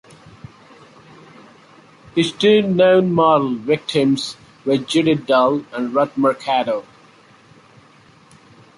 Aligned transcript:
His 2.15 2.31
two 2.31 2.63
known 2.63 3.11
model 3.13 3.53
victims 3.53 4.35
were 4.65 4.77
Judith 4.77 5.27
Dull 5.27 5.63
and 5.71 5.93
Ruth 5.93 6.17
Mercado. 6.17 6.87